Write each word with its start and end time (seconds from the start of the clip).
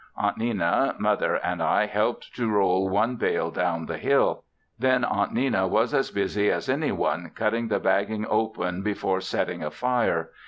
Aunt 0.17 0.39
Nenna, 0.39 0.95
Mother 0.99 1.35
and 1.35 1.61
I 1.61 1.85
helped 1.85 2.33
to 2.35 2.49
roll 2.49 2.89
one 2.89 3.17
bale 3.17 3.51
down 3.51 3.85
the 3.85 3.99
hill. 3.99 4.43
Then 4.79 5.03
Aunt 5.03 5.31
Nenna 5.31 5.67
was 5.67 5.93
as 5.93 6.09
busy 6.09 6.49
as 6.49 6.67
anyone, 6.67 7.29
cutting 7.35 7.67
the 7.67 7.79
bagging 7.79 8.25
open 8.27 8.81
before 8.81 9.21
setting 9.21 9.61
a 9.61 9.69
fire. 9.69 10.31